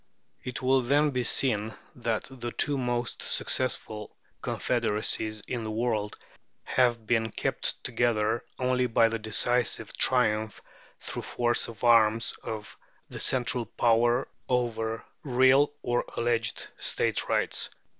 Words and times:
It 0.43 0.63
will 0.63 0.81
then 0.81 1.11
be 1.11 1.23
seen 1.23 1.75
that 1.95 2.27
the 2.31 2.51
two 2.51 2.75
most 2.75 3.21
successful 3.21 4.17
confederacies 4.41 5.41
in 5.47 5.63
the 5.63 5.69
world 5.69 6.17
have 6.63 7.05
been 7.05 7.29
kept 7.31 7.83
together 7.83 8.43
only 8.57 8.87
by 8.87 9.09
the 9.09 9.19
decisive 9.19 9.95
triumph 9.95 10.59
through 11.01 11.21
force 11.21 11.67
of 11.67 11.83
arms 11.83 12.33
of 12.41 12.75
the 13.09 13.19
central 13.19 13.67
power 13.67 14.27
over 14.49 15.05
real 15.21 15.71
or 15.83 16.03
alleged 16.17 16.69
State 16.79 17.29
rights" 17.29 17.69
(p. 17.69 17.75